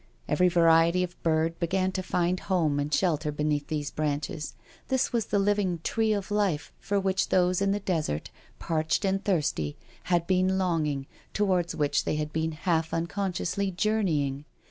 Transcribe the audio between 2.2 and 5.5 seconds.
home and shelter beneath these branches— ^this was the